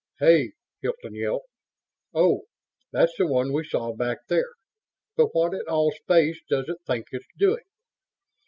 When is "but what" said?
5.15-5.53